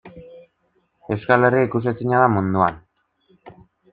Euskal 1.15 1.45
Herria 1.49 1.67
ikusezina 1.69 2.21
da 2.23 2.31
munduan? 2.37 2.79